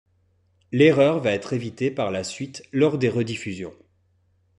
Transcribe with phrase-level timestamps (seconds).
[0.71, 3.75] L'erreur va être évitée par la suite lors des rediffusions.